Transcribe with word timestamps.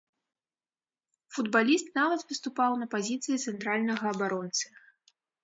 Футбаліст 1.35 1.91
нават 1.99 2.21
выступаў 2.31 2.71
на 2.81 2.89
пазіцыі 2.95 3.39
цэнтральнага 3.45 4.05
абаронцы. 4.15 4.65